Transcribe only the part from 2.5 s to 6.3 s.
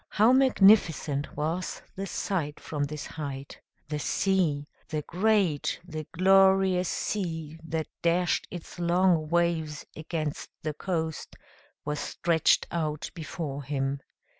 from this height! The sea the great, the